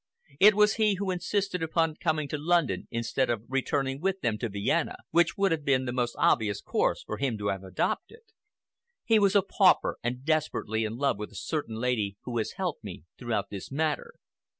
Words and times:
It 0.39 0.55
was 0.55 0.77
he 0.77 0.95
who 0.95 1.11
insisted 1.11 1.61
upon 1.61 1.93
coming 1.97 2.27
to 2.29 2.37
London 2.39 2.87
instead 2.89 3.29
of 3.29 3.43
returning 3.47 4.01
with 4.01 4.21
them 4.21 4.39
to 4.39 4.49
Vienna, 4.49 4.95
which 5.11 5.37
would 5.37 5.51
have 5.51 5.63
been 5.63 5.85
the 5.85 5.91
most 5.93 6.15
obvious 6.17 6.59
course 6.59 7.03
for 7.03 7.17
him 7.17 7.37
to 7.37 7.49
have 7.49 7.63
adopted. 7.63 8.21
He 9.05 9.19
was 9.19 9.35
a 9.35 9.43
pauper, 9.43 9.97
and 10.01 10.25
desperately 10.25 10.85
in 10.85 10.97
love 10.97 11.19
with 11.19 11.29
a 11.31 11.35
certain 11.35 11.75
lady 11.75 12.17
who 12.23 12.39
has 12.39 12.53
helped 12.53 12.83
me 12.83 13.03
throughout 13.19 13.51
this 13.51 13.71
matter. 13.71 14.15